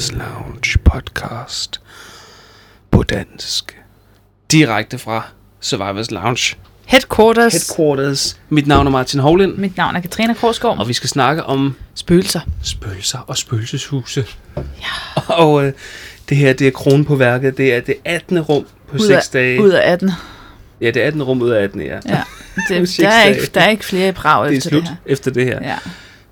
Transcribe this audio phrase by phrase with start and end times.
[0.00, 1.80] Survivors Lounge podcast
[2.90, 3.78] på dansk.
[4.52, 5.26] Direkte fra
[5.60, 6.56] Survivors Lounge
[6.86, 7.52] Headquarters.
[7.52, 8.40] headquarters.
[8.48, 10.78] Mit navn er Martin Hovlind, Mit navn er Katrine Korsgaard.
[10.78, 12.40] og vi skal snakke om Spøgelser.
[12.62, 14.24] spøgelser og spøgelseshuse.
[14.56, 14.62] Ja.
[15.34, 15.72] Og øh,
[16.28, 17.56] det her, det er kronen på værket.
[17.56, 18.40] Det er det 18.
[18.40, 19.62] rum på Ud 6 af, dage.
[19.62, 20.10] ud af 18.
[20.80, 21.22] Ja, det er 18.
[21.22, 21.86] rum ud af 18, ja.
[21.86, 22.22] Ja.
[22.68, 24.88] Det, der, er ikke, der er ikke flere i Prag Det er efter slut det
[24.88, 24.96] her.
[25.06, 25.58] efter det her.
[25.62, 25.76] Ja.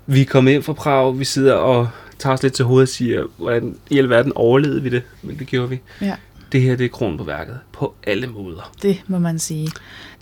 [0.05, 1.89] Vi er kommet ind fra Prag, vi sidder og
[2.19, 5.47] tager os lidt til hovedet og siger, hvordan i alverden overlevede vi det, men det
[5.47, 5.79] gjorde vi.
[6.01, 6.15] ja,
[6.51, 8.71] Det her, det er kronen på værket, på alle måder.
[8.81, 9.69] det må man sige.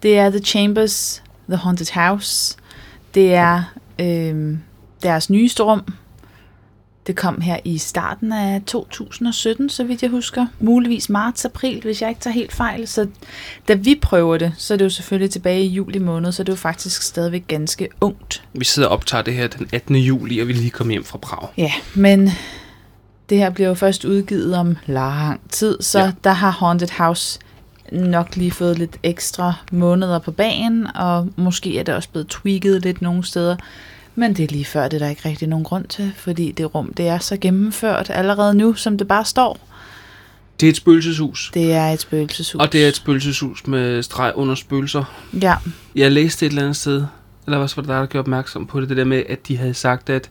[0.03, 2.57] Det er The Chambers, The Haunted House.
[3.13, 3.63] Det er
[4.01, 4.59] øhm,
[5.03, 5.81] deres nyeste rum.
[7.07, 10.45] Det kom her i starten af 2017, så vidt jeg husker.
[10.59, 12.87] Muligvis marts-april, hvis jeg ikke tager helt fejl.
[12.87, 13.07] Så
[13.67, 16.49] da vi prøver det, så er det jo selvfølgelig tilbage i juli måned, så det
[16.49, 18.43] er jo faktisk stadigvæk ganske ungt.
[18.53, 19.95] Vi sidder og optager det her den 18.
[19.95, 21.47] juli, og vi lige kommet hjem fra Prag.
[21.57, 22.29] Ja, men
[23.29, 26.11] det her bliver jo først udgivet om lang tid, så ja.
[26.23, 27.39] der har Haunted House
[27.91, 32.79] nok lige fået lidt ekstra måneder på banen, og måske er det også blevet tweaked
[32.79, 33.55] lidt nogle steder.
[34.19, 36.75] Men det er lige før, det er der ikke rigtig nogen grund til, fordi det
[36.75, 39.59] rum, det er så gennemført allerede nu, som det bare står.
[40.59, 42.61] Det er et spøgelseshus, Det er et spøgelseshus.
[42.61, 45.03] og det er et spøgelseshus med streg under spøgelser.
[45.41, 45.55] Ja,
[45.95, 47.05] Jeg læste et eller andet sted,
[47.45, 49.57] eller hvad var det der, der gjorde opmærksom på det, det der med, at de
[49.57, 50.29] havde sagt, at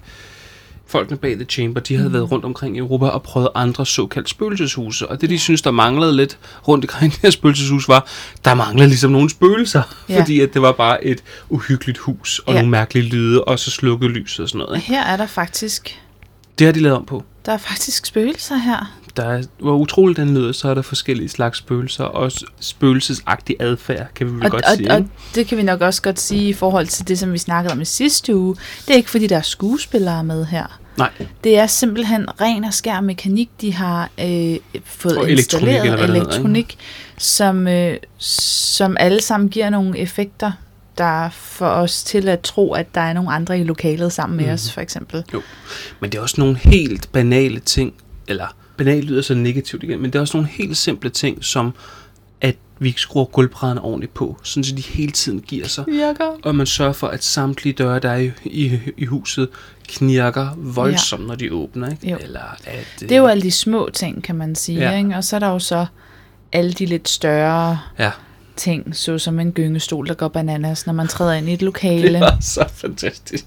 [0.86, 2.14] folkene bag The Chamber, de havde mm.
[2.14, 5.08] været rundt omkring i Europa og prøvet andre såkaldt spøgelseshuse.
[5.08, 8.06] Og det, de synes, der manglede lidt rundt omkring det her spøgelseshus, var,
[8.44, 9.82] der manglede ligesom nogle spøgelser.
[10.08, 10.20] Ja.
[10.20, 12.58] Fordi at det var bare et uhyggeligt hus, og ja.
[12.58, 14.70] Nogle mærkelige lyde, og så slukkede lyset og sådan noget.
[14.70, 14.88] og Ikke?
[14.88, 16.00] her er der faktisk,
[16.58, 17.24] Det har de lavet om på.
[17.46, 18.96] Der er faktisk spøgelser her.
[19.16, 24.06] Der er, hvor utroligt den lyder, så er der forskellige slags spøgelser, og spøgelsesagtig adfærd,
[24.14, 24.92] kan vi vel Og, godt og, sige.
[24.92, 27.72] og det kan vi nok også godt sige i forhold til det, som vi snakkede
[27.72, 28.56] om i sidste uge.
[28.86, 30.78] Det er ikke, fordi der er skuespillere med her.
[30.98, 31.10] Nej,
[31.44, 35.84] Det er simpelthen ren og skær mekanik, de har øh, fået Og elektronik, installeret.
[35.84, 36.76] eller hvad det hedder, elektronik,
[37.18, 40.52] som, øh, som alle sammen giver nogle effekter,
[40.98, 44.46] der får os til at tro, at der er nogle andre i lokalet sammen med
[44.46, 44.52] mm.
[44.52, 45.24] os, for eksempel.
[46.00, 47.94] Men det er også nogle helt banale ting,
[48.28, 51.74] eller banalt lyder så negativt igen, men det er også nogle helt simple ting, som
[52.40, 55.84] at vi skruer gulvbrædderne ordentligt på, sådan så de hele tiden giver sig.
[55.86, 56.38] Virker.
[56.42, 59.48] Og man sørger for, at samtlige døre, der er i, i, i huset,
[59.88, 61.26] knirker voldsomt, ja.
[61.26, 61.90] når de åbner.
[61.90, 62.10] Ikke?
[62.10, 62.18] Jo.
[62.20, 64.90] Eller at, Det er jo alle de små ting, kan man sige.
[64.90, 64.98] Ja.
[64.98, 65.16] Ikke?
[65.16, 65.86] Og så er der jo så
[66.52, 68.10] alle de lidt større Ja,
[68.56, 72.20] ting, såsom en gyngestol, der går bananas, når man træder ind i et det lokale.
[72.20, 73.44] var så fantastisk.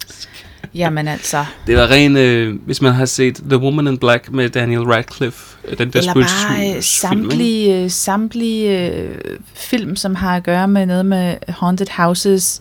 [0.75, 4.49] Jamen altså, Det var ren, øh, hvis man har set The Woman in Black med
[4.49, 9.15] Daniel Radcliffe, øh, den der eller bare øh, samtlige, øh, samtlige øh,
[9.53, 12.59] film, som har at gøre med noget med haunted houses,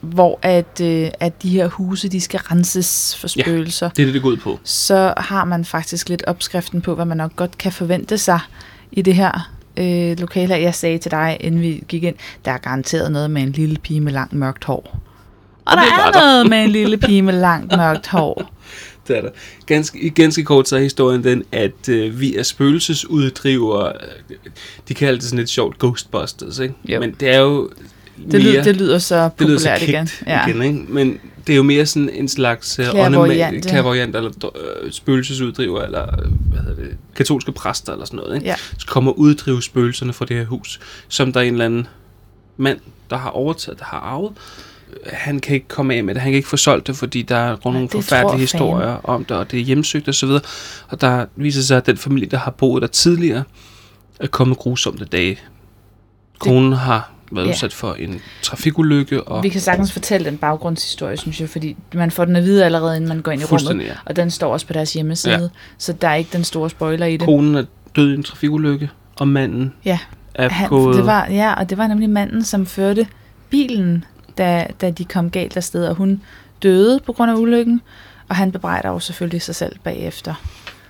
[0.00, 3.42] hvor at, øh, at de her huse, de skal renses for Ja.
[3.42, 3.88] spøgelser.
[3.88, 4.58] Det er det, det går ud på.
[4.64, 8.40] så har man faktisk lidt opskriften på, hvad man nok godt kan forvente sig
[8.92, 9.50] i det her
[9.80, 10.54] øh, lokale.
[10.54, 12.14] Jeg sagde til dig, inden vi gik ind,
[12.44, 15.00] der er garanteret noget med en lille pige med langt mørkt hår.
[15.64, 16.20] Og der er der.
[16.20, 18.52] noget med en lille pige med langt mørkt hår.
[19.08, 19.30] Det er der.
[19.66, 23.92] Ganske, i ganske kort så er historien den, at øh, vi er spøgelsesuddrivere.
[24.30, 24.36] Øh,
[24.88, 26.74] De kalder det sådan lidt sjovt Ghostbusters, ikke?
[26.84, 27.00] Jo.
[27.00, 27.70] Men det er jo
[28.16, 30.08] Det, mere, lyder, det lyder så det lyder så populært igen.
[30.26, 30.46] Ja.
[30.48, 30.78] igen ikke?
[30.88, 31.18] Men
[31.50, 33.68] det er jo mere sådan en slags uh, Clairvoyante.
[33.68, 34.30] klaverjant eller
[34.84, 38.46] øh, spøgelsesuddriver, eller øh, hvad hedder det, katolske præster eller sådan noget, ikke?
[38.46, 38.54] Ja.
[38.78, 41.86] Så kommer og uddrive spøgelserne fra det her hus, som der er en eller anden
[42.56, 42.78] mand,
[43.10, 44.32] der har overtaget, der har arvet.
[45.06, 47.56] Han kan ikke komme af med det, han kan ikke få solgt det, fordi der
[47.56, 50.42] går nogle det forfærdelige historier om det, og det er hjemsøgt og så videre.
[50.88, 53.42] Og der viser sig, at den familie, der har boet der tidligere,
[54.20, 55.38] er kommet grusomme dage.
[56.38, 57.50] Konen har været Ja.
[57.50, 62.10] udsat for en trafikulykke, og Vi kan sagtens fortælle den baggrundshistorie, synes jeg, fordi man
[62.10, 63.86] får den at vide allerede, inden man går ind i rummet.
[63.86, 63.92] ja.
[64.06, 65.48] Og den står også på deres hjemmeside, ja.
[65.78, 67.26] så der er ikke den store spoiler i det.
[67.26, 67.64] Konen er
[67.96, 69.98] død i en trafikulykke, og manden Ja,
[70.34, 70.96] er Han, gået...
[70.96, 73.06] det var, ja, og det var nemlig manden, som førte
[73.50, 74.04] bilen,
[74.38, 76.22] da, da de kom galt afsted, og hun
[76.62, 77.80] døde på grund af ulykken,
[78.28, 80.34] og han bebrejder jo selvfølgelig sig selv bagefter.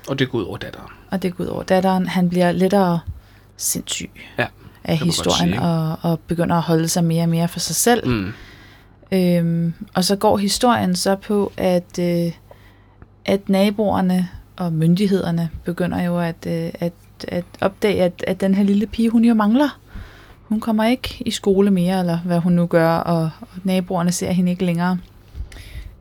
[0.08, 0.86] Og det går ud over datteren.
[1.10, 2.06] Og det går ud over datteren.
[2.06, 3.00] Han bliver lettere
[3.56, 4.46] sindssyg Ja,
[4.84, 8.08] af historien, sige, og, og begynder at holde sig mere og mere for sig selv.
[8.08, 8.32] Mm.
[9.12, 12.32] Øhm, og så går historien så på, at, øh,
[13.24, 16.92] at naboerne og myndighederne begynder jo at, øh, at,
[17.28, 19.78] at opdage, at, at den her lille pige, hun jo mangler.
[20.42, 24.30] Hun kommer ikke i skole mere, eller hvad hun nu gør, og, og naboerne ser
[24.30, 24.98] hende ikke længere.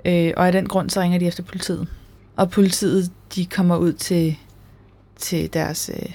[0.05, 1.87] Øh, og af den grund, så ringer de efter politiet.
[2.35, 4.37] Og politiet, de kommer ud til,
[5.17, 6.09] til deres øh,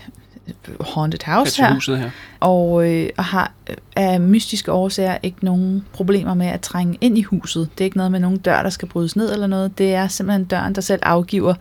[0.95, 2.11] haunted house her her.
[2.41, 7.19] og, øh, og har øh, af mystiske årsager ikke nogen problemer med at trænge ind
[7.19, 7.69] i huset.
[7.73, 9.79] Det er ikke noget med nogen dør, der skal brydes ned eller noget.
[9.79, 11.55] Det er simpelthen døren, der selv afgiver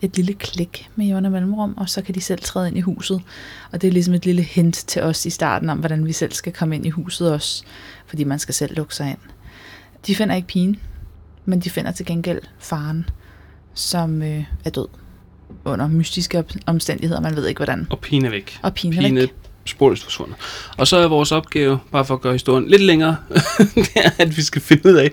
[0.00, 3.22] et lille klik med jævne mellemrum, og så kan de selv træde ind i huset.
[3.72, 6.32] Og det er ligesom et lille hint til os i starten om, hvordan vi selv
[6.32, 7.62] skal komme ind i huset også,
[8.06, 9.18] fordi man skal selv lukke sig ind.
[10.06, 10.80] De finder ikke pigen,
[11.44, 13.08] men de finder til gengæld faren,
[13.74, 14.86] som øh, er død
[15.66, 17.20] under mystiske omstændigheder.
[17.20, 17.86] Man ved ikke, hvordan.
[17.90, 18.58] Og pigen er væk.
[18.62, 19.34] Og pigen er væk.
[19.64, 20.36] sporløst forsvundet.
[20.76, 23.16] Og så er vores opgave, bare for at gøre historien lidt længere,
[23.58, 25.10] det er, at vi skal finde ud af,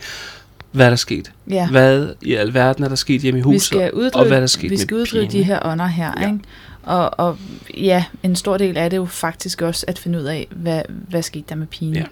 [0.71, 1.31] hvad er der sket.
[1.50, 1.67] Ja.
[1.69, 4.39] Hvad i alverden er der sket hjemme i huset, vi skal uddrive, og hvad er
[4.39, 5.31] der sket vi skal uddrive pigen.
[5.41, 6.21] de her ånder her, Ja.
[6.21, 6.27] ja.
[6.33, 6.39] ikke?
[6.83, 7.38] Og, og
[7.77, 10.81] ja, en stor del af det er jo faktisk også at finde ud af, hvad,
[11.09, 11.95] hvad skete der med pigen?
[11.95, 12.03] Ja.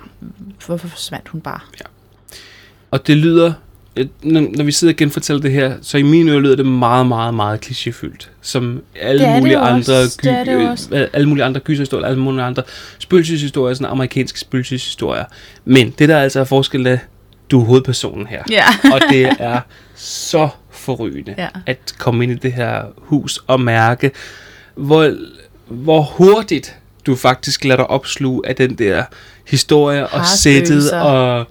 [0.65, 1.59] Hvorfor forsvandt hun bare?
[2.91, 3.53] Og det lyder,
[4.21, 7.07] når, når vi sidder og genfortæller det her, så i mine ører lyder det meget,
[7.07, 8.27] meget, meget klichéfyldt.
[8.41, 10.03] Som alle Det er det mulige andre.
[10.03, 12.63] Det er det øh, øh, alle mulige andre gyserhistorier, alle mulige andre
[12.99, 15.25] spøgelseshistorier, sådan amerikanske spøgelseshistorier.
[15.65, 16.99] Men det der altså er forskellen af,
[17.51, 18.43] du er hovedpersonen her.
[18.49, 18.63] Ja.
[18.93, 19.59] og det er
[19.95, 21.47] så forrygende Ja.
[21.65, 24.11] at komme ind i det her hus og mærke,
[24.75, 25.15] hvor,
[25.67, 29.03] hvor hurtigt du faktisk lader dig opsluge af den der
[29.47, 31.47] historie og sættet og,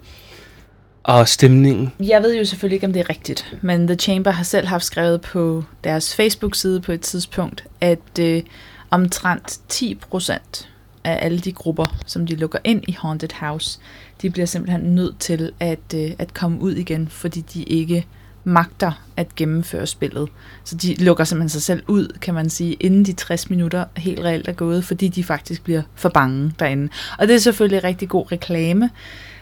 [1.03, 1.91] og stemningen.
[1.99, 4.85] Jeg ved jo selvfølgelig ikke, om det er rigtigt, men The Chamber har selv haft
[4.85, 8.43] skrevet på deres Facebook-side på et tidspunkt, at øh,
[8.91, 10.67] omtrent 10%
[11.03, 13.79] af alle de grupper, som de lukker ind i Haunted House,
[14.21, 18.07] de bliver simpelthen nødt til at, øh, at komme ud igen, fordi de ikke
[18.43, 20.29] magter at gennemføre spillet.
[20.63, 24.19] Så de lukker simpelthen sig selv ud, kan man sige, inden de 60 minutter helt
[24.19, 26.89] reelt er gået, fordi de faktisk bliver for bange derinde.
[27.19, 28.89] Og det er selvfølgelig rigtig god reklame,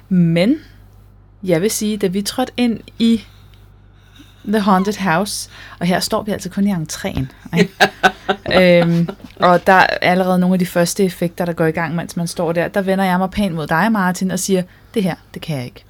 [0.10, 0.60] men
[1.44, 3.21] jeg vil sige, da vi trådte ind i
[4.47, 5.50] The Haunted House,
[5.80, 7.25] og her står vi altså kun i entréen.
[7.59, 7.71] Ikke?
[8.81, 12.18] øhm, og der er allerede nogle af de første effekter, der går i gang, mens
[12.18, 12.68] man står der.
[12.68, 14.63] Der vender jeg mig pænt mod dig, Martin, og siger,
[14.94, 15.83] det her, det kan jeg ikke.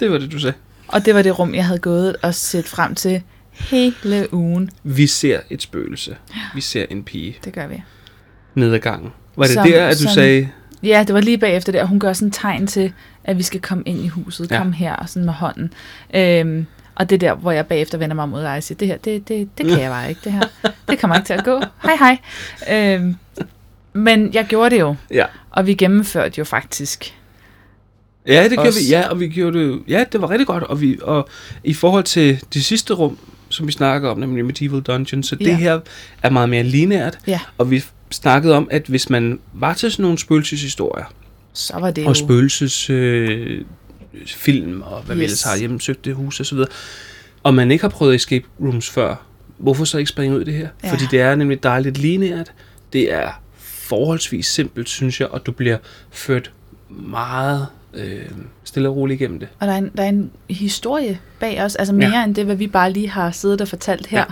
[0.00, 0.54] Det var det, du sagde.
[0.88, 3.22] Og det var det rum, jeg havde gået og set frem til
[3.52, 4.70] hele ugen.
[4.82, 6.16] Vi ser et spøgelse.
[6.54, 7.82] Vi ser en pige Det gør vi.
[8.54, 9.10] ned ad gangen.
[9.36, 10.48] Var det Som- der, at du som- sagde,
[10.82, 11.84] Ja, det var lige bagefter der.
[11.84, 12.92] Hun gør sådan et tegn til,
[13.24, 14.50] at vi skal komme ind i huset.
[14.50, 14.58] Ja.
[14.58, 15.72] Kom her, og sådan med hånden.
[16.14, 18.88] Øhm, og det er der, hvor jeg bagefter vender mig mod dig og siger, det
[18.88, 20.42] her, det, det, det kan jeg bare ikke, det her.
[20.88, 21.60] Det kommer ikke til at gå.
[21.84, 21.96] Hej,
[22.68, 22.94] hej.
[22.96, 23.16] Øhm,
[23.92, 27.14] men jeg gjorde det jo, ja, og vi gennemførte jo faktisk.
[28.26, 28.88] Ja, det gjorde Også- vi.
[28.90, 29.82] Ja, og vi gjorde det.
[29.88, 30.62] Ja, det var rigtig godt.
[30.64, 31.28] Og, vi, og
[31.64, 33.18] i forhold til det sidste rum,
[33.48, 35.56] som vi snakker om, nemlig Medieval Dungeon, så det Ja.
[35.56, 35.80] her
[36.22, 37.18] er meget mere lineært.
[37.26, 37.40] Ja.
[37.58, 41.04] Og vi snakkede om, at hvis man var til sådan nogle spøgelseshistorier,
[41.52, 42.14] Så var det og jo...
[42.14, 43.64] spøgelses øh,
[44.82, 45.18] og hvad yes.
[45.18, 46.68] vi ellers har hjemmesøgt det hus og så videre,
[47.42, 49.14] og man ikke har prøvet escape rooms før,
[49.58, 50.68] hvorfor så ikke springe ud i det her?
[50.84, 50.90] Ja.
[50.92, 52.52] Fordi det er nemlig dejligt lineært.
[52.92, 55.76] Det er forholdsvis simpelt, synes jeg, og du bliver
[56.10, 56.52] ført
[56.88, 58.20] meget øh,
[58.64, 59.48] stille og roligt igennem det.
[59.60, 62.24] Og der er, en, der er en historie bag os, altså mere Ja.
[62.24, 64.18] end det, hvad vi bare lige har siddet og fortalt her.
[64.18, 64.24] Ja.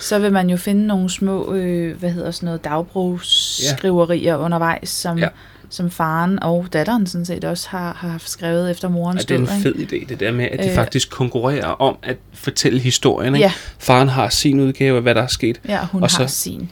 [0.00, 4.38] Så vil man jo finde nogle små, øh, hvad hedder sådan noget, dagbrugskriverier ja.
[4.38, 5.28] undervejs, som, Ja.
[5.68, 5.74] Ja.
[5.74, 9.34] som faren og datteren sådan set også har, har haft skrevet efter morens At det
[9.34, 9.48] er død.
[9.56, 13.34] en fed idé, det der med, at de øh, faktisk konkurrerer om at fortælle historien.
[13.34, 13.44] Ikke?
[13.46, 15.60] Ja, Faren har sin udgave af, hvad der er sket.
[15.68, 16.70] ja, hun Og og så- har sin.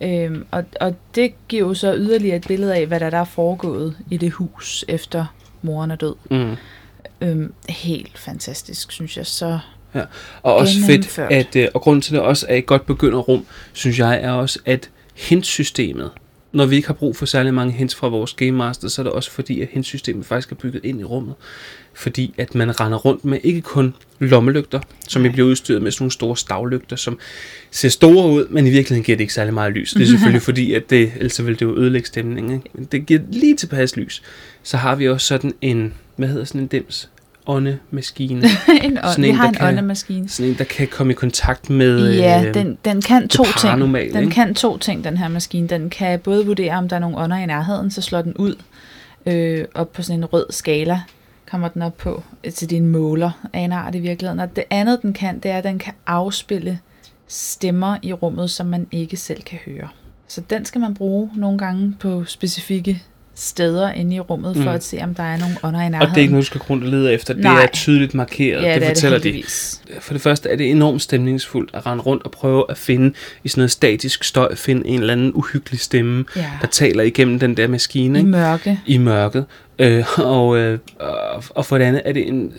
[0.00, 3.24] Øhm, og, og det giver jo så yderligere et billede af, hvad der, der er
[3.24, 5.24] foregået i det hus, efter
[5.62, 6.14] moren er død.
[6.30, 6.56] Mm.
[7.20, 9.26] Øhm, helt fantastisk, synes jeg.
[9.26, 9.58] Så
[10.42, 13.98] Og også fedt, at, øh, og grunden til, det også er et godt begynderrum, synes
[13.98, 16.10] jeg, er også, at hintsystemet,
[16.52, 19.04] når vi ikke har brug for særlig mange hints fra vores Game Master, så er
[19.04, 21.34] det også fordi, at hintsystemet faktisk er bygget ind i rummet.
[21.94, 26.02] Fordi at man render rundt med ikke kun lommelygter, som vi bliver udstyret med sådan
[26.02, 27.18] nogle store stavlygter, som
[27.70, 29.92] ser store ud, men i virkeligheden giver det ikke særlig meget lys.
[29.92, 32.54] Det er selvfølgelig fordi, at det, ellers så vil det jo ødelægge stemningen.
[32.54, 32.70] Ikke?
[32.74, 34.22] Men det giver lige tilpas lys.
[34.62, 37.10] Så har vi også sådan en, hvad hedder sådan en dims?
[37.46, 38.42] Åndemaskine.
[38.82, 40.28] en, Sådan vi en, har en kan- åndemaskine.
[40.28, 42.14] Sådan en, der kan komme i kontakt med...
[42.14, 43.80] Ja, øh, den, den kan to ting.
[43.80, 44.30] Den ikke?
[44.30, 45.68] kan to ting, den her maskine.
[45.68, 48.54] Den kan både vurdere, om der er nogle ånder i nærheden, så slår den ud
[49.26, 51.00] øh, op på sådan en rød skala,
[51.50, 54.40] kommer den op på, øh, til din måler af en art i virkeligheden.
[54.40, 56.78] Og det andet, den kan, det er, at den kan afspille
[57.28, 59.88] stemmer i rummet, som man ikke selv kan høre.
[60.28, 63.02] Så den skal man bruge nogle gange på specifikke
[63.36, 64.68] steder inde i rummet, for Mm.
[64.68, 66.02] at se, om der er nogle ånder i nærheden.
[66.02, 67.34] Og det er ikke noget, du skal rundt og lede efter.
[67.34, 67.62] Det Nej.
[67.62, 68.62] er tydeligt markeret.
[68.62, 69.42] ja, det, det fortæller er det de.
[70.00, 73.14] For det første er det enormt stemningsfuldt at rende rundt og prøve at finde
[73.44, 76.50] i sådan noget statisk støj, finde en eller anden uhyggelig stemme, Ja.
[76.60, 78.80] der taler igennem den der maskine I mørke.
[78.86, 79.44] i mørket.
[79.78, 82.52] Øh, og, øh, og, og for det andet er det en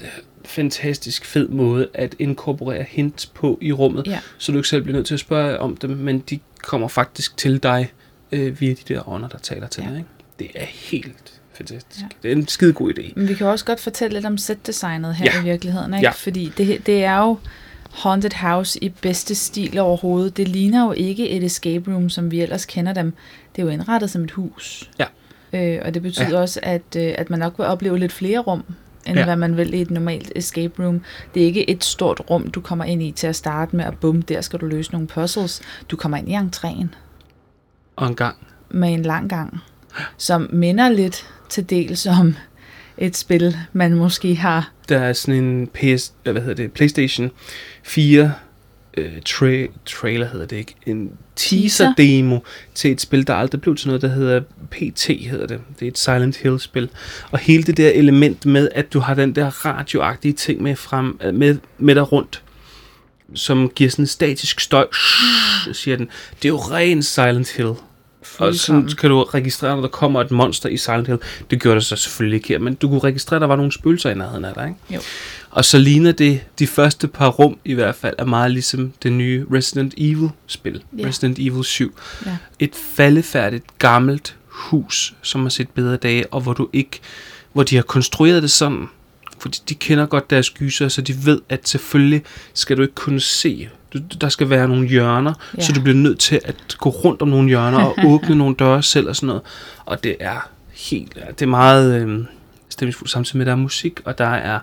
[0.45, 4.19] fantastisk fed måde at inkorporere hints på i rummet, Ja.
[4.37, 7.37] så du ikke selv bliver nødt til at spørge om dem, men de kommer faktisk
[7.37, 7.91] til dig
[8.31, 9.89] øh, via de der ånder, der taler til Ja.
[9.89, 9.97] dig.
[9.97, 10.09] Ikke?
[10.39, 12.01] Det er helt fantastisk.
[12.01, 12.07] Ja.
[12.23, 13.13] Det er en skide god idé.
[13.15, 15.41] Men vi kan også godt fortælle lidt om setdesignet her Ja.
[15.41, 16.05] i virkeligheden, ikke?
[16.05, 16.11] Ja.
[16.11, 17.37] Fordi det, det er jo
[17.93, 20.37] haunted house i bedste stil overhovedet.
[20.37, 23.13] Det ligner jo ikke et escape room, som vi ellers kender dem.
[23.55, 24.89] Det er jo indrettet som et hus.
[24.99, 25.05] Ja.
[25.53, 26.41] Øh, og det betyder Ja.
[26.41, 28.63] også, at, øh, at man nok vil opleve lidt flere rum,
[29.07, 29.23] end Ja.
[29.23, 31.01] hvad man vil i et normalt escape room.
[31.33, 33.97] Det er ikke et stort rum, du kommer ind i til at starte med, og
[33.97, 35.61] bum, der skal du løse nogle puzzles.
[35.91, 36.87] Du kommer ind i entréen
[37.95, 38.35] Og en gang.
[38.69, 39.59] med en lang gang,
[40.17, 42.35] som minder lidt til dels om
[42.97, 44.71] et spil, man måske har.
[44.89, 47.31] Der er sådan en PS, hvad hedder det, PlayStation
[47.83, 48.33] 4
[48.97, 52.39] øh, tra- trailer hedder det ikke, en teaser demo
[52.75, 55.61] til et spil, der aldrig blev til noget, der hedder PT hedder det.
[55.79, 56.89] Det er et Silent Hill spil.
[57.31, 61.19] Og hele det der element med, at du har den der radioagtige ting med, frem,
[61.23, 62.43] øh, med, med dig rundt,
[63.33, 64.87] som giver sådan en statisk støj,
[65.73, 66.09] siger den.
[66.41, 67.73] Det er jo ren Silent Hill.
[68.37, 71.19] Og sådan kan du registrere, når der kommer et monster i Silent Hill.
[71.51, 73.71] Det gjorde det så selvfølgelig ikke her, men du kunne registrere, at der var nogle
[73.71, 74.95] spøgelser i nærheden af dig, ikke?
[74.95, 74.99] Jo.
[75.49, 79.11] Og så ligner det, de første par rum i hvert fald, er meget ligesom det
[79.11, 80.83] nye Resident Evil-spil.
[80.97, 81.07] Ja.
[81.07, 81.99] Resident Evil 7.
[82.25, 82.37] Ja.
[82.59, 86.99] Et faldefærdigt, gammelt hus, som har set bedre dage, og hvor du ikke,
[87.53, 88.87] hvor de har konstrueret det sådan,
[89.39, 93.19] fordi de kender godt deres gyser, så de ved, at selvfølgelig skal du ikke kunne
[93.19, 93.69] se.
[93.93, 95.61] Du, der skal være nogle hjørner, ja.
[95.61, 98.83] Så du bliver nødt til at gå rundt om nogle hjørner og åbne nogle døre
[98.83, 99.41] selv og sådan noget.
[99.85, 102.25] Og det er helt, det er meget øh,
[102.69, 104.59] stemningsfuldt, samtidig med, at der er musik, og der er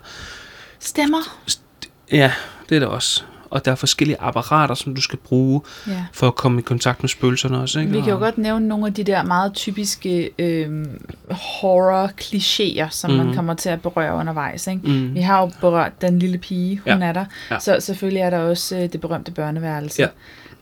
[0.79, 1.37] Stemmer.
[2.11, 2.31] Ja,
[2.69, 3.23] det er det også.
[3.55, 6.05] Og der er forskellige apparater, som du skal bruge Ja.
[6.13, 7.79] for at komme i kontakt med spøgelserne også.
[7.79, 7.91] Ikke?
[7.91, 10.85] Vi kan jo godt nævne nogle af de der meget typiske øh,
[11.31, 13.17] horror-klichéer, som mm.
[13.17, 13.25] Mhm.
[13.25, 14.67] man kommer til at berøre undervejs.
[14.67, 14.81] Ikke?
[14.87, 15.13] Mm.
[15.13, 17.07] Vi har jo berørt den lille pige, hun Ja.
[17.07, 17.25] er der.
[17.51, 17.59] Ja.
[17.59, 20.01] Så selvfølgelig er der også øh, det berømte børneværelse.
[20.01, 20.07] Ja.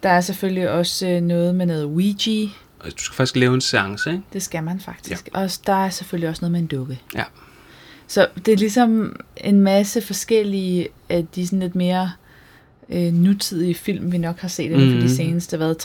[0.03, 2.45] Der er selvfølgelig også øh, noget med noget Ouija.
[2.85, 4.23] Du skal faktisk lave en seance, ikke?
[4.33, 5.29] Det skal man faktisk.
[5.35, 5.39] Ja.
[5.41, 7.00] Og der er selvfølgelig også noget med en dukke.
[7.15, 7.23] Ja.
[8.07, 12.12] Så det er ligesom en masse forskellige af de sådan lidt mere
[12.89, 15.07] øh, nutidige film, vi nok har set inden for Mhm.
[15.07, 15.75] de seneste hvad,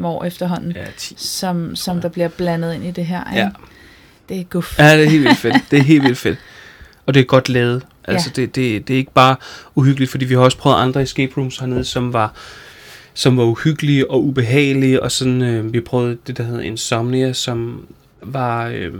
[0.00, 1.14] 3-4-5 år efterhånden, Ja, 10.
[1.18, 3.30] som, som der bliver blandet ind i det her.
[3.32, 3.40] Ikke?
[3.42, 3.50] Ja.
[4.28, 4.78] Det er guf.
[4.78, 5.56] ja, det er helt vildt fedt.
[5.70, 6.38] Det er helt vildt fedt.
[7.06, 7.82] Og det er godt lavet.
[8.04, 9.36] Altså, det, det, det er ikke bare
[9.74, 12.34] uhyggeligt, fordi vi har også prøvet andre escape rooms hernede, som var
[13.14, 17.86] som var uhyggelige og ubehagelige, og sådan, øh, vi prøvede det, der hedder Insomnia, som
[18.22, 18.92] var øh,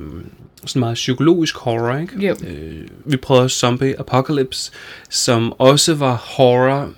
[0.66, 2.26] sådan meget psykologisk horror, ikke?
[2.26, 2.36] Jo.
[2.46, 4.72] Øh, vi prøvede også Zombie Apocalypse,
[5.10, 6.90] som også var horror,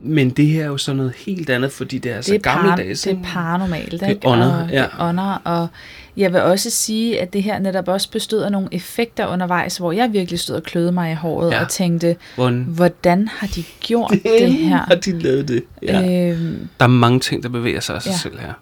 [0.00, 2.50] men det her er jo sådan noget helt andet, fordi det er så det er,
[2.50, 3.02] par, gammeldags.
[3.02, 4.26] det er paranormalt, ikke?
[4.26, 4.74] ånder, og, ja.
[4.82, 5.68] det er ånder, og
[6.16, 9.92] jeg vil også sige, at det her netop også bestod af nogle effekter undervejs, hvor
[9.92, 11.62] jeg virkelig stod og kløede mig i håret Ja.
[11.62, 14.76] og tænkte, Hvordan hvordan har de gjort det her?
[14.76, 15.64] har de lavet det?
[15.82, 16.30] Ja.
[16.32, 18.16] Øhm, Der er mange ting, der bevæger sig af sig Ja.
[18.16, 18.52] selv her.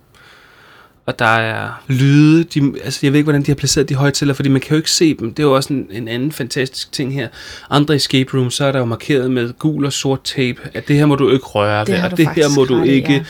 [1.07, 4.35] Og der er lyde, de, altså jeg ved ikke, hvordan de har placeret de højtaler,
[4.35, 5.35] fordi man kan jo ikke se dem.
[5.35, 7.29] Det er jo også en, en anden fantastisk ting her.
[7.71, 10.97] Andre escape rooms, så er der jo markeret med gul og sort tape, at det
[10.97, 13.13] her må du ikke røre Det ved, og det her må du ikke...
[13.13, 13.25] ja.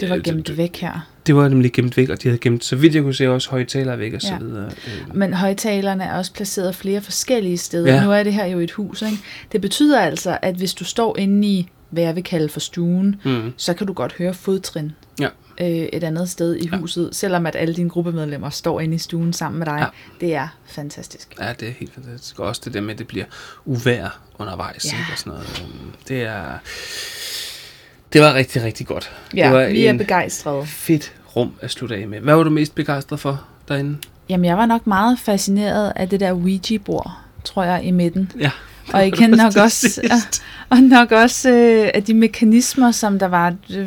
[0.00, 1.06] det var øh, gemt væk her.
[1.26, 3.50] Det var nemlig gemt væk, og de havde gemt, så vidt jeg kunne se, også
[3.50, 4.38] højtalere væk og så Ja.
[4.38, 4.64] videre.
[4.86, 7.94] Øh, Men højtalerne er også placeret flere forskellige steder.
[7.94, 8.04] Ja.
[8.04, 9.16] Nu er det her jo et hus, ikke?
[9.52, 13.20] Det betyder altså, at hvis du står inde i, hvad jeg vil kalde for stuen,
[13.24, 13.52] Mm.
[13.56, 15.28] så kan du godt høre fodtrin Ja.
[15.60, 16.76] øh, et andet sted i Ja.
[16.76, 19.78] huset, selvom at alle dine gruppemedlemmer står inde i stuen sammen med dig.
[19.78, 19.86] Ja.
[20.26, 21.34] Det er fantastisk.
[21.40, 22.38] Ja, det er helt fantastisk.
[22.38, 23.24] Og også det der med, at det bliver
[23.64, 24.92] uvær undervejs.
[24.92, 24.98] Ja.
[24.98, 25.12] Ikke?
[25.12, 25.62] Og sådan noget.
[25.62, 26.44] Øhm, Det er...
[28.12, 29.12] Det var rigtig, rigtig godt.
[29.36, 30.66] Ja, det var vi er begejstrede.
[30.66, 32.20] fedt rum at slutte af med.
[32.20, 33.98] Hvad var du mest begejstret for derinde?
[34.28, 37.10] Jamen, jeg var nok meget fascineret af det der Ouija-bord,
[37.44, 38.32] tror jeg, i midten.
[38.40, 38.50] Ja.
[38.92, 43.50] Og igen nok også, og, og nok også øh, af de mekanismer, som der var.
[43.50, 43.86] Det, det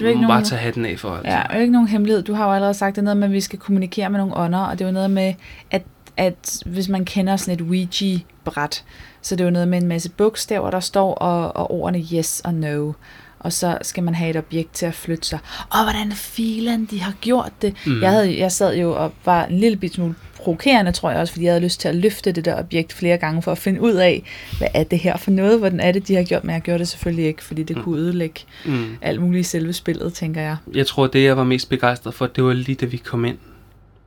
[0.00, 1.10] Du ikke må bare nogen, tage hatten af for.
[1.10, 1.32] Altså.
[1.32, 2.22] ja, det er jo ikke nogen hemmelighed.
[2.22, 4.36] Du har jo allerede sagt, det er noget med, at vi skal kommunikere med nogle
[4.36, 5.34] ånder, og det er jo noget med,
[5.70, 5.82] at,
[6.16, 8.84] at hvis man kender sådan et Ouija-bræt,
[9.22, 12.40] så det er jo noget med en masse bogstaver, der står, og, og ordene yes
[12.44, 12.92] og no.
[13.40, 15.38] Og så skal man have et objekt til at flytte sig.
[15.70, 17.74] Og hvordan filen de har gjort det.
[17.86, 18.02] Mm.
[18.02, 21.32] Jeg, havde, jeg sad jo og var en lille bit smule provokerende, tror jeg også,
[21.32, 23.80] fordi jeg havde lyst til at løfte det der objekt flere gange for at finde
[23.80, 24.22] ud af,
[24.58, 26.78] hvad er det her for noget, hvordan er det, de har gjort, men jeg gjorde
[26.78, 27.82] det selvfølgelig ikke, fordi det Mm.
[27.82, 28.96] kunne ødelægge Mm.
[29.02, 30.56] alt muligt i selve spillet, tænker jeg.
[30.74, 33.38] Jeg tror, det jeg var mest begejstret for, det var lige da vi kom ind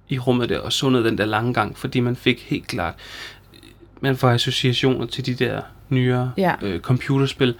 [0.09, 2.93] i rummet der og så ned den der lange gang, fordi man fik helt klart,
[4.01, 6.53] man får associationer til de der nyere Ja.
[6.61, 7.55] øh, computerspil,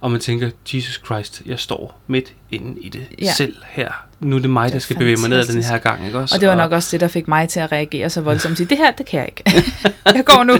[0.00, 3.32] og man tænker, Jesus Christ, jeg står midt inde i det Ja.
[3.32, 3.92] selv her.
[4.20, 5.70] Nu er det mig, Det der er skal bevæge mig ned den fantastisk.
[5.70, 6.34] her gang, ikke også?
[6.34, 8.56] Og det var nok også det, der fik mig til at reagere så voldsomt og
[8.56, 9.64] sige, det her, det kan jeg ikke.
[10.16, 10.56] jeg går nu.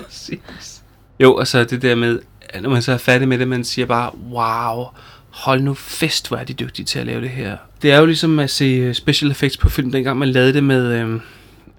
[1.21, 2.19] Jo, og så det der med,
[2.61, 4.87] når man så er færdig med det, man siger bare, wow,
[5.31, 7.57] hold nu fest, hvor er de dygtige til at lave det her.
[7.83, 10.65] Det er jo ligesom at se øh, special effects på film, dengang man lavede det
[10.65, 10.87] med...
[10.87, 11.21] Øh,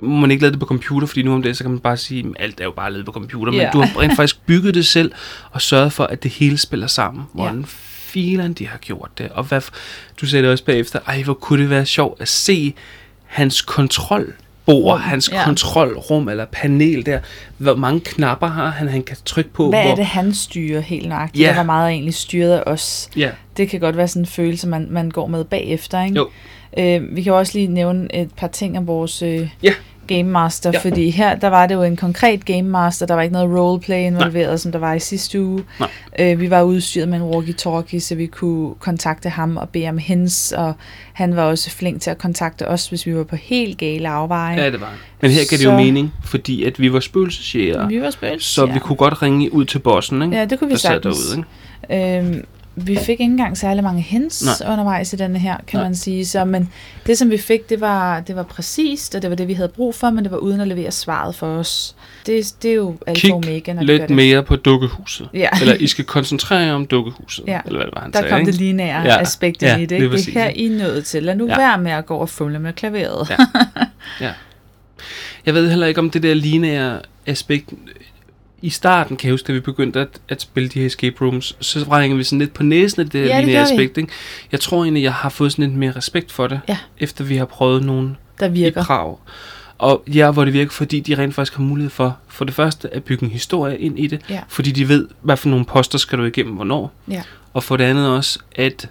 [0.01, 2.25] man ikke lavede det på computer, fordi nu om det, så kan man bare sige,
[2.35, 3.69] at alt er jo bare lavet på computer, men Ja.
[3.73, 5.11] du har rent faktisk bygget det selv,
[5.51, 7.23] og sørget for, at det hele spiller sammen.
[7.33, 9.29] Hvordan filen de har gjort det?
[9.31, 9.61] Og hvad,
[10.21, 12.73] du sagde det også bagefter, ej, hvor kunne det være sjovt at se
[13.25, 14.33] hans kontrolbord,
[14.69, 15.43] Rum, hans ja.
[15.45, 17.19] kontrolrum eller panel der.
[17.57, 19.69] Hvor mange knapper har han, han kan trykke på?
[19.69, 21.41] Hvad hvor, er det, han styrer helt nøjagtigt?
[21.41, 21.45] Ja.
[21.45, 21.55] Yeah.
[21.55, 23.09] Hvor meget er egentlig styret af os?
[23.15, 26.15] Ja, Det kan godt være sådan en følelse, man, man går med bagefter, ikke?
[26.15, 26.29] Jo.
[26.77, 29.73] Øh, vi kan også lige nævne et par ting om vores øh, Ja.
[30.17, 30.79] Game Master, Ja.
[30.79, 33.97] fordi her, der var det jo en konkret Game Master, der var ikke noget roleplay
[34.05, 34.57] involveret, Nej.
[34.57, 35.63] som der var i sidste uge.
[35.79, 35.89] Nej.
[36.19, 39.97] Øh, vi var udstyret med en walkie-talkie, så vi kunne kontakte ham og bede om
[39.97, 40.73] hens, og
[41.13, 44.55] han var også flink til at kontakte os, hvis vi var på helt gale afveje.
[44.63, 44.93] ja, det var.
[45.21, 48.53] Men her gav det jo mening, fordi at vi var spøgelsesjæger, Vi var spøgelser.
[48.53, 50.37] så vi kunne godt ringe ud til bossen, ikke?
[50.37, 51.17] Ja, det kunne vi der sagtens.
[51.17, 51.45] derude,
[51.89, 52.17] ikke?
[52.19, 52.43] Øhm,
[52.87, 54.71] vi fik ikke engang særlig mange hints Nej.
[54.71, 55.83] Undervejs i denne her, kan Nej.
[55.83, 56.25] Man sige.
[56.25, 56.69] Så, men
[57.07, 59.69] det, som vi fik, det var, det var præcist, og det var det, vi havde
[59.69, 61.95] brug for, men det var uden at levere svaret for os.
[62.25, 64.09] Det, det er jo alfa Kig omega, når Lidt det.
[64.09, 65.29] mere på dukkehuset.
[65.33, 65.49] Ja.
[65.61, 67.59] Eller I skal koncentrere jer om dukkehuset, Ja.
[67.65, 68.51] eller hvad det var, han Der sagde, kom ikke?
[68.51, 69.95] det lineære Ja, aspekt ja, i det.
[69.95, 70.09] Ikke?
[70.11, 70.49] Det er her?
[70.55, 71.23] I er nødt til.
[71.23, 71.51] Lad nu Ja.
[71.51, 71.57] ja.
[71.67, 73.29] være med at gå og fumle med klaveret.
[73.29, 73.35] Ja.
[74.21, 74.31] Ja.
[75.45, 77.69] Jeg ved heller ikke om det der lineære aspekt.
[78.61, 81.55] I starten kan jeg huske, da vi begyndte at, at spille de her escape rooms,
[81.61, 83.97] så ringede vi sådan lidt på næsen af det der Ja, lineære aspekt.
[83.97, 84.09] Ikke?
[84.51, 86.77] Jeg tror egentlig, jeg har fået sådan lidt mere respekt for det, Ja.
[86.99, 88.83] efter vi har prøvet nogle Der i virker.
[88.83, 89.17] Prag.
[89.77, 92.93] Og ja, hvor det virker, fordi de rent faktisk har mulighed for, for det første,
[92.95, 94.39] at bygge en historie ind i det, Ja.
[94.47, 96.93] fordi de ved, hvad for nogle poster skal du igennem, hvornår.
[97.11, 97.21] Ja.
[97.53, 98.89] Og for det andet også, at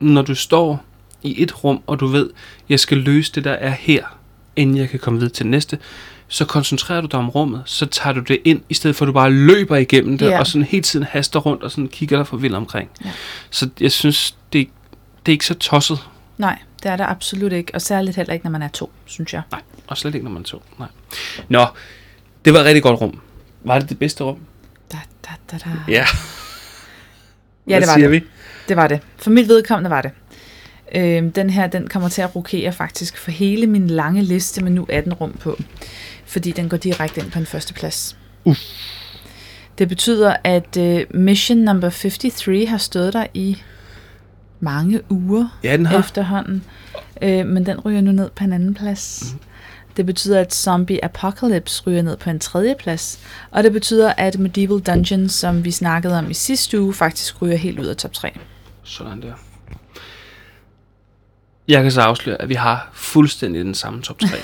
[0.00, 0.84] når du står
[1.22, 2.30] i et rum, og du ved,
[2.68, 4.18] jeg skal løse det, der er her,
[4.56, 5.78] inden jeg kan komme videre til næste,
[6.34, 9.06] så koncentrerer du dig om rummet, så tager du det ind, i stedet for at
[9.06, 10.38] du bare løber igennem det, Ja.
[10.38, 12.90] og sådan hele tiden haster rundt, og sådan kigger dig for vildt omkring.
[13.04, 13.10] Ja.
[13.50, 14.68] Så jeg synes, det,
[15.26, 15.98] det er ikke så tosset.
[16.38, 17.74] Nej, det er der absolut ikke.
[17.74, 19.42] Og særligt heller ikke, når man er to, synes jeg.
[19.50, 20.62] Nej, og slet ikke, når man er to.
[20.78, 20.88] Nej.
[21.48, 21.66] Nå,
[22.44, 23.20] det var et rigtig godt rum.
[23.64, 24.38] Var det det bedste rum?
[24.92, 25.70] Da, da, da, da.
[25.88, 26.06] Ja.
[27.68, 28.22] Ja, det var siger det.
[28.22, 28.26] vi?
[28.68, 29.00] Det var det.
[29.16, 30.10] For mit vedkommende var det.
[30.94, 34.72] Øhm, den her, den kommer til at rokere faktisk for hele min lange liste med
[34.72, 35.58] nu 18 rum på.
[36.26, 38.16] Fordi den går direkte ind på en første plads.
[38.44, 38.60] Uff.
[39.78, 43.62] Det betyder, at øh, mission number 53 har stået der i
[44.60, 45.98] mange uger Ja, den har.
[45.98, 46.64] efterhånden.
[47.22, 49.24] Øh, men den ryger nu ned på en anden plads.
[49.30, 49.40] Mhm.
[49.96, 53.18] Det betyder, at Zombie Apocalypse ryger ned på en tredje plads.
[53.50, 57.56] Og det betyder, at Medieval Dungeons, som vi snakkede om i sidste uge, faktisk ryger
[57.56, 58.38] helt ud af top 3.
[58.84, 59.32] Sådan der.
[61.68, 64.26] Jeg kan så afsløre, at vi har fuldstændig den samme top 3.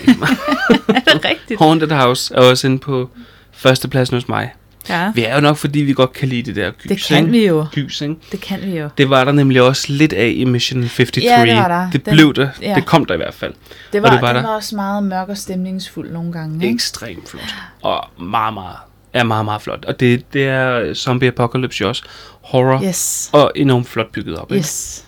[0.89, 1.59] Er det rigtigt?
[1.61, 3.11] Haunted House er også inde på
[3.53, 4.53] førstepladsen hos mig.
[4.89, 6.83] Ja, Vi er jo nok, fordi vi godt kan lide det der gys.
[6.89, 7.31] det kan ikke?
[7.31, 7.67] vi jo.
[7.73, 8.15] Gys, ikke?
[8.33, 8.89] Det kan vi jo.
[8.99, 11.25] Det var der nemlig også lidt af i Mission 53.
[11.25, 11.91] Ja, det var der.
[11.91, 12.51] Det Den- blev det.
[12.63, 12.75] ja.
[12.75, 13.53] Det kom der i hvert fald.
[13.93, 14.41] Det var, det det var var, der.
[14.41, 16.65] det var også meget mørk og stemningsfuld nogle gange.
[16.65, 16.75] Ikke?
[16.75, 17.55] Ekstremt flot.
[17.83, 18.77] Og meget, meget,
[19.13, 19.85] er meget, meget flot.
[19.85, 22.03] Og det, det er Zombie Apocalypse også.
[22.43, 22.83] Horror.
[22.85, 23.31] Yes.
[23.33, 24.53] Og enormt flot bygget op.
[24.53, 24.61] Ikke?
[24.61, 25.05] Yes.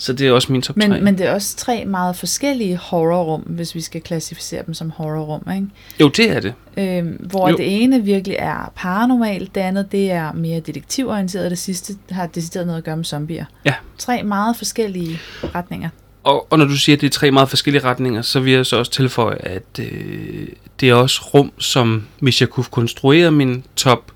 [0.00, 0.88] Så det er også min top 3.
[0.88, 4.90] Men, men det er også tre meget forskellige horrorrum, hvis vi skal klassificere dem som
[4.90, 5.42] horrorrum.
[5.54, 5.66] Ikke?
[6.00, 6.54] Jo, det er det.
[6.76, 7.56] Øhm, hvor Jo.
[7.56, 12.26] det ene virkelig er paranormalt, det andet det er mere detektivorienteret, og det sidste har
[12.26, 13.44] decideret noget at gøre med zombier.
[13.64, 13.74] Ja.
[13.98, 15.18] Tre meget forskellige
[15.54, 15.88] retninger.
[16.24, 18.66] Og, og når du siger, at det er tre meget forskellige retninger, så vil jeg
[18.66, 20.48] så også tilføje, at øh,
[20.80, 24.12] det er også rum, som hvis jeg kunne konstruere min top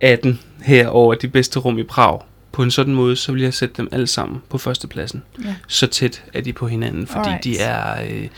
[0.00, 2.20] 18 her over de bedste rum i Prag,
[2.52, 5.22] på en sådan måde, så vil jeg sætte dem alle sammen på førstepladsen.
[5.44, 5.54] Ja.
[5.68, 7.44] Så tæt er de på hinanden, fordi Alright.
[7.44, 8.28] de er øh,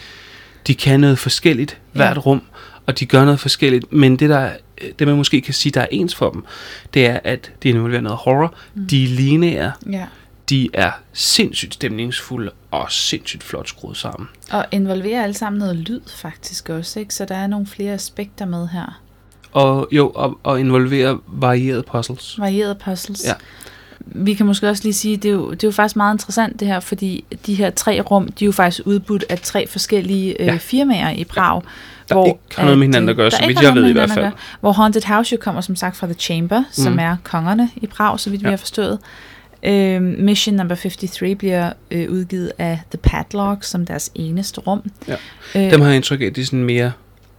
[0.66, 2.20] de kan noget forskelligt hvert Ja.
[2.20, 2.42] rum,
[2.86, 4.50] og de gør noget forskelligt, men det der
[4.82, 6.44] øh, det man måske kan sige, der er ens for dem,
[6.94, 8.86] det er, at de involverer noget horror, mm.
[8.86, 10.06] de er lineære, Ja.
[10.50, 14.28] de er sindssygt stemningsfulde og sindssygt flot skruet sammen.
[14.50, 17.14] Og involverer alle sammen noget lyd faktisk også, ikke?
[17.14, 19.00] så der er nogle flere aspekter med her.
[19.52, 22.38] Og jo, og, og involvere varierede puzzles.
[22.38, 23.24] Varierede puzzles.
[23.24, 23.32] Ja.
[24.06, 26.60] Vi kan måske også lige sige, det er, jo, det er jo faktisk meget interessant
[26.60, 30.40] det her, fordi de her tre rum, de er jo faktisk udbudt af tre forskellige
[30.40, 30.56] øh, Ja.
[30.60, 31.62] firmaer i Prag.
[32.08, 34.10] Der ikke har noget med hinanden at gøre, så vidt jeg ved i hvert at
[34.10, 34.24] fald.
[34.24, 34.32] gøre.
[34.60, 36.64] Hvor Haunted House jo kommer som sagt fra The Chamber, mm.
[36.72, 38.50] som er kongerne i Prag, så vidt vi Ja.
[38.50, 38.98] har forstået.
[39.62, 44.90] Øh, Mission number 53 bliver øh, udgivet af The Padlock som deres eneste rum.
[45.08, 45.16] Ja.
[45.56, 46.92] Øh, Dem har jeg indtryk af, de er sådan mere...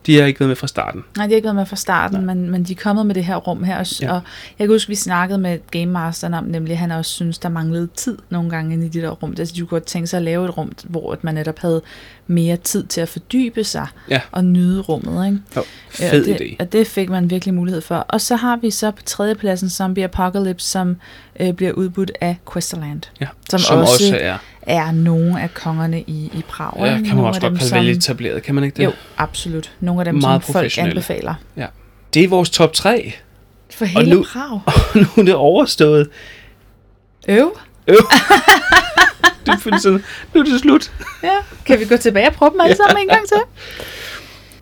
[0.06, 1.04] De har ikke været med fra starten.
[1.18, 3.26] Nej, de har ikke været med fra starten, men, men de er kommet med det
[3.26, 3.78] her rum her.
[3.80, 4.12] Og, Ja.
[4.13, 4.22] og
[4.60, 7.50] jeg kan huske, vi snakkede med Game Masteren om, nemlig at han også synes, der
[7.50, 9.36] manglede tid nogle gange inde i de der rum.
[9.39, 11.82] Altså, de kunne godt tænke sig at lave et rum, hvor at man netop havde
[12.28, 14.22] mere tid til at fordybe sig Ja.
[14.32, 15.26] og nyde rummet.
[15.26, 15.39] Ikke?
[15.56, 15.63] Jo,
[16.00, 16.56] Ja, fed og det, idé.
[16.60, 17.96] Og det fik man virkelig mulighed for.
[17.96, 20.96] Og så har vi så på tredjepladsen Zombie Apocalypse, som
[21.39, 23.02] øh, bliver udbudt af Questerland.
[23.22, 23.28] Ja.
[23.50, 24.38] Som, Som også, også er...
[24.65, 26.73] er nogle af kongerne i, i Prag.
[26.80, 28.84] Ja, kan man Nogle også godt kalde som- vel etableret, kan man ikke det?
[28.84, 29.71] Jo, absolut.
[29.80, 31.34] Nogle af dem, Meget som folk anbefaler.
[32.13, 33.13] Det er vores top 3.
[33.71, 34.62] For hele nu- Prag.
[35.01, 36.10] nu er det overstået.
[37.28, 37.58] Øv.
[37.88, 37.95] Øh.
[39.45, 40.91] det føles sådan, nu er det slut.
[41.23, 41.30] Ja.
[41.65, 43.38] Kan vi gå tilbage og prøve dem alle sammen en gang til?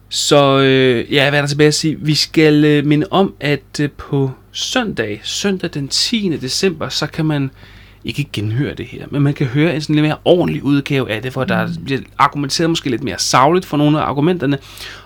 [0.10, 1.98] Så øh, ja, hvad er der tilbage at sige?
[2.00, 6.38] Vi skal øh, minde om, at øh, på søndag, søndag den 10.
[6.42, 7.52] december, så kan man
[8.06, 11.22] ikke genhøre det her, men man kan høre en sådan lidt mere ordentlig udgave af
[11.22, 14.58] det, hvor der bliver argumenteret måske lidt mere savligt for nogle af argumenterne,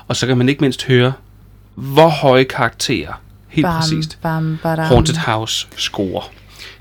[0.07, 1.13] og så kan man ikke mindst høre,
[1.75, 4.85] hvor høje karakterer, helt Bam, præcist, Bam, badam.
[4.85, 6.23] Haunted House score.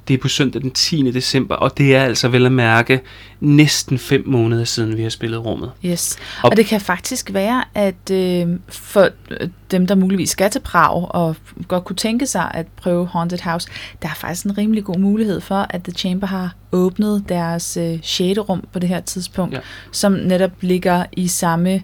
[0.09, 1.11] Det er på søndag den 10.
[1.11, 3.01] december, og det er altså vel at mærke
[3.41, 5.71] næsten fem måneder siden, vi har spillet rummet.
[5.85, 6.17] Yes.
[6.43, 10.61] Og- Og det kan faktisk være, at øh, for øh, dem, der muligvis skal til
[10.61, 11.37] Prag og
[11.69, 13.69] godt kunne tænke sig at prøve Haunted House,
[14.03, 17.99] der er faktisk en rimelig god mulighed for, at The Chamber har åbnet deres øh,
[18.03, 18.39] 6.
[18.49, 19.61] rum på det her tidspunkt, Ja.
[19.93, 21.83] som netop ligger i samme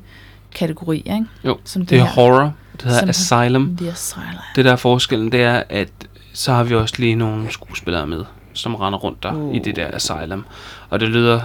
[0.54, 1.24] kategori, ikke?
[1.44, 2.10] Jo, Som det er her.
[2.10, 3.76] horror, det hedder Asylum.
[3.76, 4.26] The Asylum.
[4.56, 5.88] Det der er forskellen, det er, at
[6.32, 9.54] så har vi også lige nogle skuespillere med, som render rundt der uh.
[9.56, 10.44] i det der asylum.
[10.90, 11.40] Og det lyder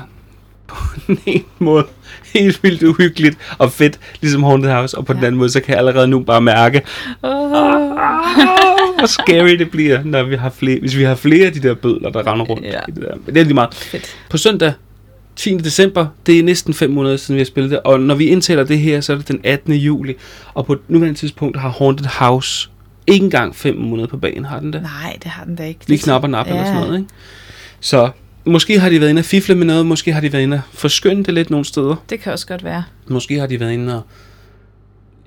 [0.67, 0.76] på
[1.08, 1.86] den ene måde
[2.34, 4.97] helt vildt uhyggeligt og fedt, ligesom Haunted House.
[4.97, 5.17] Og på ja.
[5.17, 6.82] den anden måde, så kan jeg allerede nu bare mærke,
[7.21, 7.32] Oh.
[8.97, 11.73] hvor scary det bliver, når vi har flere, hvis vi har flere af de der
[11.73, 12.65] bødler, der render rundt.
[12.65, 12.80] Ja.
[12.88, 13.15] I det, der.
[13.26, 13.73] Men det er lige meget.
[13.76, 14.15] Fedt.
[14.30, 14.73] På søndag,
[15.36, 15.58] 10.
[15.58, 17.80] december, det er næsten fem måneder siden, vi har spillet det.
[17.80, 19.73] Og når vi indtaler det her, så er det den 18.
[19.73, 20.15] juli.
[20.54, 22.69] Og på nuværende tidspunkt har Haunted House
[23.08, 24.82] ikke engang fem måneder på banen, har den det?
[24.82, 25.80] Nej, det har den da ikke.
[25.88, 26.52] Lige Det- knap og nap ja.
[26.52, 27.10] eller sådan noget, ikke?
[27.80, 28.10] Så
[28.46, 30.62] måske har de været inde og fifle med noget, måske har de været inde og
[30.74, 31.96] forskynde det lidt nogle steder.
[32.10, 32.84] Det kan også godt være.
[33.08, 34.02] Måske har de været inde og...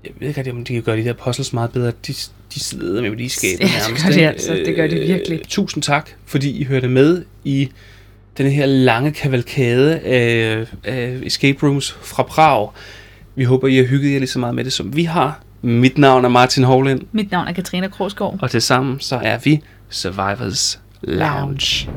[0.04, 1.92] Jeg ved ikke om de kan gøre de der puzzles meget bedre.
[2.06, 2.12] De,
[2.54, 4.04] de sidder med de skabet Ja, det nærmest.
[4.06, 4.54] gør de altså.
[4.54, 5.38] Det gør de virkelig.
[5.38, 7.68] Øh, tusind tak, fordi I hørte med i
[8.38, 12.70] den her lange kavalkade af, af escape rooms fra Prag.
[13.34, 15.42] Vi håber, I har hygget jer lige så meget med det, som vi har.
[15.62, 18.38] Mit navn er Martin Hovland, Mit navn er Katrina Krogsgaard.
[18.42, 21.88] og tilsammen så er vi Survivors Lounge.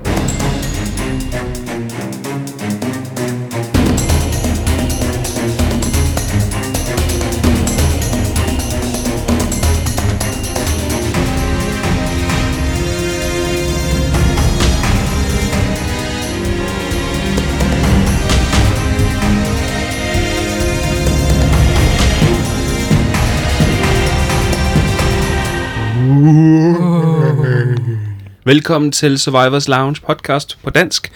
[28.45, 31.11] Velkommen til Survivors Lounge podcast på dansk.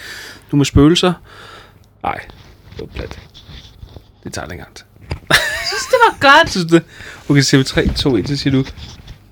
[0.51, 1.13] Du må spøgelser.
[2.03, 2.19] Nej,
[2.71, 3.19] det var plat.
[4.23, 4.67] Det tager længere.
[5.29, 5.37] Jeg
[5.67, 6.49] synes, det var godt.
[6.53, 6.83] synes det.
[7.29, 8.65] Okay, så vi 3, 2, 1, så siger du.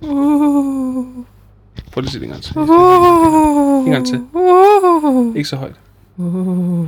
[0.02, 1.06] Uh.
[1.92, 2.58] Prøv lige at sige det en gang til.
[2.58, 3.86] Uh.
[3.86, 4.22] En gang til.
[4.34, 5.36] Uh.
[5.36, 5.76] Ikke så højt.
[6.18, 6.88] Uh.